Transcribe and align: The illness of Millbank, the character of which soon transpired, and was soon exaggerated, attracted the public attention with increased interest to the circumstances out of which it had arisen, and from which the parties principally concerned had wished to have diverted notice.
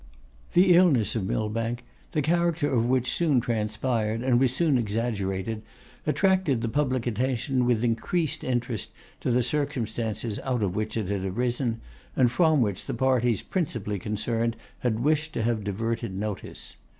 The 0.53 0.73
illness 0.73 1.15
of 1.15 1.27
Millbank, 1.27 1.83
the 2.13 2.23
character 2.23 2.67
of 2.73 2.87
which 2.89 3.11
soon 3.13 3.39
transpired, 3.39 4.23
and 4.23 4.39
was 4.39 4.51
soon 4.51 4.79
exaggerated, 4.79 5.61
attracted 6.07 6.61
the 6.61 6.69
public 6.69 7.05
attention 7.05 7.67
with 7.67 7.83
increased 7.83 8.43
interest 8.43 8.89
to 9.19 9.29
the 9.29 9.43
circumstances 9.43 10.39
out 10.39 10.63
of 10.63 10.75
which 10.75 10.97
it 10.97 11.09
had 11.09 11.23
arisen, 11.23 11.81
and 12.15 12.31
from 12.31 12.61
which 12.61 12.85
the 12.85 12.95
parties 12.95 13.43
principally 13.43 13.99
concerned 13.99 14.55
had 14.79 15.01
wished 15.01 15.33
to 15.33 15.43
have 15.43 15.63
diverted 15.63 16.15
notice. 16.15 16.77